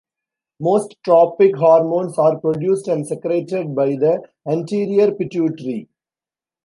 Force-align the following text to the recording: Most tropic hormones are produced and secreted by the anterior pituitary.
Most 0.59 0.95
tropic 1.05 1.55
hormones 1.57 2.17
are 2.17 2.39
produced 2.39 2.87
and 2.87 3.05
secreted 3.05 3.75
by 3.75 3.89
the 3.89 4.23
anterior 4.49 5.11
pituitary. 5.11 5.89